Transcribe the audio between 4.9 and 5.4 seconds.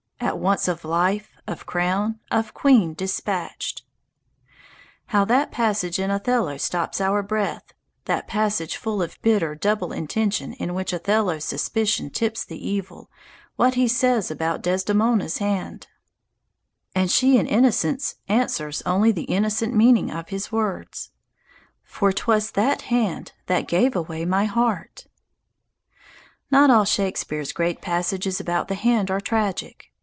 How